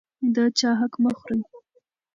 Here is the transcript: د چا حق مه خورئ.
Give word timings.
د 0.35 0.37
چا 0.57 0.69
حق 0.79 0.93
مه 1.03 1.11
خورئ. 1.19 1.41